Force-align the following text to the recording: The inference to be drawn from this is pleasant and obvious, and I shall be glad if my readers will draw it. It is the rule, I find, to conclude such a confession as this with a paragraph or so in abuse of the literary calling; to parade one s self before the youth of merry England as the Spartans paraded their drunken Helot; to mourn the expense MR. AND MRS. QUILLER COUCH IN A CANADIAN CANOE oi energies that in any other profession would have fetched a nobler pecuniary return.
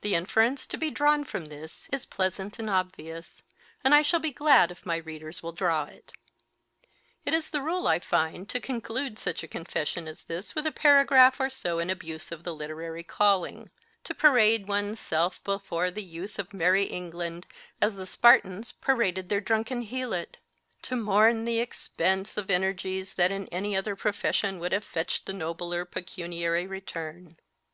The 0.00 0.14
inference 0.14 0.64
to 0.68 0.78
be 0.78 0.90
drawn 0.90 1.22
from 1.24 1.44
this 1.44 1.86
is 1.92 2.06
pleasant 2.06 2.58
and 2.58 2.70
obvious, 2.70 3.42
and 3.84 3.94
I 3.94 4.00
shall 4.00 4.20
be 4.20 4.32
glad 4.32 4.70
if 4.70 4.86
my 4.86 4.96
readers 4.96 5.42
will 5.42 5.52
draw 5.52 5.84
it. 5.84 6.14
It 7.26 7.34
is 7.34 7.50
the 7.50 7.60
rule, 7.60 7.86
I 7.86 7.98
find, 7.98 8.48
to 8.48 8.58
conclude 8.58 9.18
such 9.18 9.42
a 9.42 9.46
confession 9.46 10.08
as 10.08 10.24
this 10.24 10.54
with 10.54 10.66
a 10.66 10.72
paragraph 10.72 11.38
or 11.38 11.50
so 11.50 11.78
in 11.78 11.90
abuse 11.90 12.32
of 12.32 12.42
the 12.42 12.54
literary 12.54 13.02
calling; 13.02 13.68
to 14.04 14.14
parade 14.14 14.66
one 14.66 14.92
s 14.92 15.00
self 15.00 15.44
before 15.44 15.90
the 15.90 16.02
youth 16.02 16.38
of 16.38 16.54
merry 16.54 16.84
England 16.86 17.46
as 17.78 17.98
the 17.98 18.06
Spartans 18.06 18.72
paraded 18.72 19.28
their 19.28 19.42
drunken 19.42 19.82
Helot; 19.82 20.38
to 20.84 20.96
mourn 20.96 21.44
the 21.44 21.60
expense 21.60 21.80
MR. 21.80 21.80
AND 21.84 21.84
MRS. 21.84 21.84
QUILLER 21.84 22.16
COUCH 22.16 22.16
IN 22.16 22.24
A 22.24 22.24
CANADIAN 22.24 22.24
CANOE 22.24 22.52
oi 22.54 22.54
energies 22.54 23.14
that 23.16 23.30
in 23.30 23.48
any 23.48 23.76
other 23.76 23.94
profession 23.94 24.58
would 24.58 24.72
have 24.72 24.84
fetched 24.84 25.28
a 25.28 25.34
nobler 25.34 25.84
pecuniary 25.84 26.66
return. 26.66 27.36